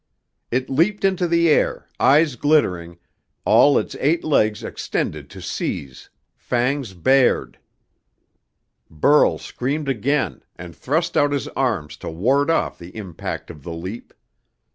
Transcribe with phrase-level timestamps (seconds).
[0.49, 2.97] It leaped into the air, eyes glittering,
[3.45, 7.59] all its eight legs extended to seize, fangs bared
[8.89, 13.73] Burl screamed again, and thrust out his arms to ward off the impact of the
[13.73, 14.11] leap.